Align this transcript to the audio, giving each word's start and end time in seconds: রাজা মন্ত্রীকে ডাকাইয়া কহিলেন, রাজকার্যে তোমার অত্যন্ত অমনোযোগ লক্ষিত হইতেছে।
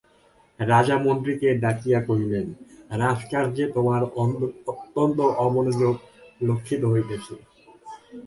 রাজা 0.59 0.95
মন্ত্রীকে 1.05 1.49
ডাকাইয়া 1.63 2.01
কহিলেন, 2.07 2.45
রাজকার্যে 3.03 3.65
তোমার 3.75 4.01
অত্যন্ত 4.71 5.17
অমনোযোগ 5.45 5.95
লক্ষিত 6.41 6.81
হইতেছে। 6.93 7.33